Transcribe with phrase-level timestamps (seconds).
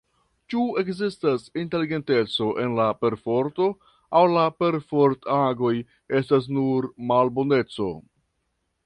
[0.51, 3.67] Ĉu ekzistas inteligenteco en la perforto,
[4.21, 5.75] aŭ la perfort-agoj
[6.21, 7.91] estas nur malboneco?